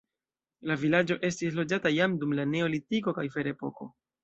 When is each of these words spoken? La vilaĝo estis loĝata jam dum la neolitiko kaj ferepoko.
La 0.71 0.77
vilaĝo 0.83 1.17
estis 1.29 1.59
loĝata 1.59 1.93
jam 1.97 2.17
dum 2.25 2.35
la 2.41 2.49
neolitiko 2.55 3.17
kaj 3.21 3.29
ferepoko. 3.39 3.93